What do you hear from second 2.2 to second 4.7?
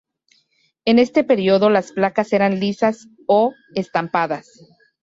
eran lisas o estampadas.